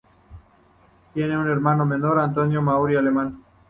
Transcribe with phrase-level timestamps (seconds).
[1.13, 3.43] Tiene un hermano menor, Antonio Mauri Alemán.